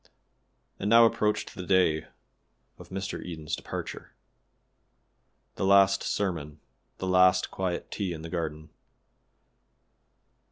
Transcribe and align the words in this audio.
And 0.79 0.89
now 0.89 1.05
approached 1.05 1.53
the 1.53 1.63
day 1.63 2.07
of 2.79 2.89
Mr. 2.89 3.19
Eden's 3.23 3.55
departure. 3.55 4.15
The 5.57 5.63
last 5.63 6.01
sermon 6.01 6.59
the 6.97 7.05
last 7.05 7.51
quiet 7.51 7.91
tea 7.91 8.11
in 8.11 8.23
the 8.23 8.29
garden. 8.29 8.71